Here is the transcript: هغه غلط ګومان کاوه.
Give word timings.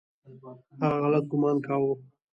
هغه 0.81 0.97
غلط 1.03 1.25
ګومان 1.31 1.57
کاوه. 1.65 1.93